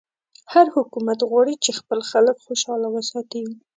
هر 0.53 0.65
حکومت 0.75 1.19
غواړي 1.29 1.55
چې 1.63 1.71
خپل 1.79 1.99
خلک 2.11 2.35
خوشحاله 2.45 2.87
وساتي. 2.95 3.43